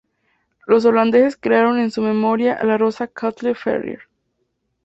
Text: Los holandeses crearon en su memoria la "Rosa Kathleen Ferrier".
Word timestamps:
Los 0.65 0.83
holandeses 0.85 1.37
crearon 1.37 1.77
en 1.77 1.91
su 1.91 2.01
memoria 2.01 2.57
la 2.63 2.75
"Rosa 2.75 3.05
Kathleen 3.05 3.53
Ferrier". 3.53 3.99